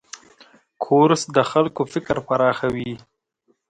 کورس 0.83 1.21
د 1.35 1.37
خلکو 1.51 1.81
فکر 1.93 2.15
پراخوي. 2.27 2.91